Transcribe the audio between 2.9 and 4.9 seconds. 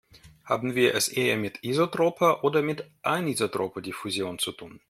anisotroper Diffusion zu tun?